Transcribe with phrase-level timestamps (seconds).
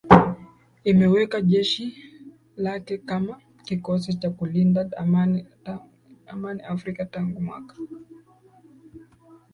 [0.83, 1.85] imeweka jeshi
[2.55, 7.75] lake kama kikosi cha kulinda amani Afrika Tangu mwaka